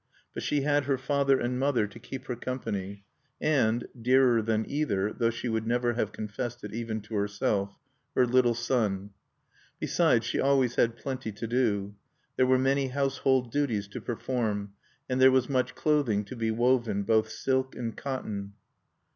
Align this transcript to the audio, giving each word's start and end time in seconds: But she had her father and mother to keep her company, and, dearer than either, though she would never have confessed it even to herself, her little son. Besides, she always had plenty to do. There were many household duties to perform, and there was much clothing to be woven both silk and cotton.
But 0.33 0.41
she 0.41 0.61
had 0.61 0.85
her 0.85 0.97
father 0.97 1.39
and 1.39 1.59
mother 1.59 1.85
to 1.85 1.99
keep 1.99 2.25
her 2.25 2.35
company, 2.35 3.03
and, 3.39 3.87
dearer 4.01 4.41
than 4.41 4.65
either, 4.67 5.13
though 5.13 5.29
she 5.29 5.47
would 5.47 5.67
never 5.67 5.93
have 5.93 6.11
confessed 6.11 6.63
it 6.63 6.73
even 6.73 7.01
to 7.01 7.13
herself, 7.13 7.77
her 8.15 8.25
little 8.25 8.55
son. 8.55 9.11
Besides, 9.79 10.25
she 10.25 10.39
always 10.39 10.73
had 10.73 10.97
plenty 10.97 11.31
to 11.33 11.45
do. 11.45 11.93
There 12.35 12.47
were 12.47 12.57
many 12.57 12.87
household 12.87 13.51
duties 13.51 13.87
to 13.89 14.01
perform, 14.01 14.73
and 15.07 15.21
there 15.21 15.29
was 15.29 15.47
much 15.47 15.75
clothing 15.75 16.25
to 16.25 16.35
be 16.35 16.49
woven 16.49 17.03
both 17.03 17.29
silk 17.29 17.75
and 17.75 17.95
cotton. 17.95 18.53